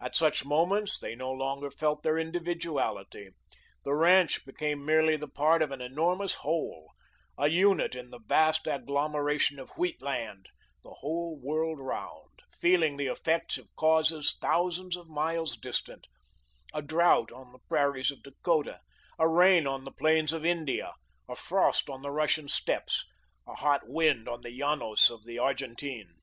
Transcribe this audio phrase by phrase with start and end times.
[0.00, 3.28] At such moments they no longer felt their individuality.
[3.84, 6.92] The ranch became merely the part of an enormous whole,
[7.36, 10.48] a unit in the vast agglomeration of wheat land
[10.82, 16.06] the whole world round, feeling the effects of causes thousands of miles distant
[16.72, 18.80] a drought on the prairies of Dakota,
[19.18, 20.94] a rain on the plains of India,
[21.28, 23.04] a frost on the Russian steppes,
[23.46, 26.14] a hot wind on the llanos of the Argentine.